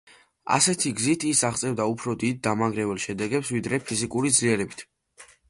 ასეთი 0.53 0.91
გზით 1.01 1.25
ის 1.31 1.43
აღწევდა 1.49 1.87
უფრო 1.91 2.15
დიდ 2.25 2.41
დამანგრეველ 2.49 3.03
შედეგებს, 3.05 3.53
ვიდრე 3.59 3.83
ფიზიკური 3.93 4.35
ძლიერებით. 4.41 4.85